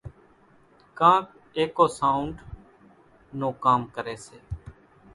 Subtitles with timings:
[0.99, 1.25] ڪانڪ
[1.57, 2.35] اِيڪو سائونڍ
[3.39, 4.37] نون ڪام ڪريَ سي۔